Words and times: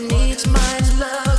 need 0.00 0.46
my 0.48 0.78
love. 0.98 1.35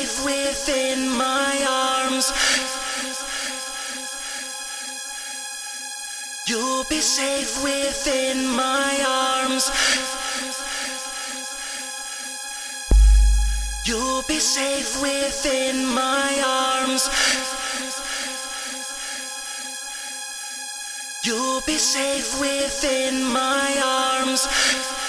is 0.00 0.22
within 0.24 1.08
my 1.10 1.54
arms. 1.68 2.26
You'll 6.46 6.84
be 6.84 7.00
safe 7.00 7.62
within 7.62 8.48
my 8.56 8.92
arms. 9.06 9.64
You'll 13.84 14.22
be 14.22 14.38
safe 14.38 15.02
within 15.02 15.86
my 15.86 16.30
arms. 16.46 17.02
You'll 21.24 21.60
be 21.62 21.78
safe 21.78 22.40
within 22.40 23.24
my 23.24 23.68
arms. 23.84 25.01